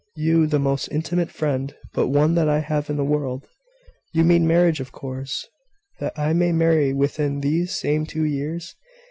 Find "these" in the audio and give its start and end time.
7.41-7.75